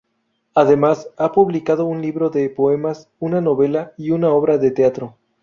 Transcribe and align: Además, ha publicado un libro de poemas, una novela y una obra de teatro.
Además, 0.55 1.11
ha 1.15 1.31
publicado 1.31 1.85
un 1.85 2.01
libro 2.01 2.31
de 2.31 2.49
poemas, 2.49 3.07
una 3.19 3.39
novela 3.39 3.93
y 3.99 4.09
una 4.09 4.29
obra 4.31 4.57
de 4.57 4.71
teatro. 4.71 5.17